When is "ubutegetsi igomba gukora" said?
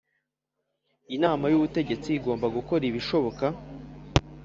1.57-2.83